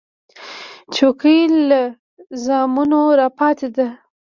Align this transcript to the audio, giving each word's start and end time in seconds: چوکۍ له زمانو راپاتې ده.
چوکۍ 0.95 1.39
له 1.69 1.81
زمانو 2.45 3.01
راپاتې 3.19 3.67
ده. 3.75 3.87